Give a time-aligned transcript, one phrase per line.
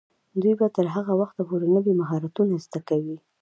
[0.41, 3.17] دوی به تر هغه وخته پورې نوي مهارتونه زده کوي.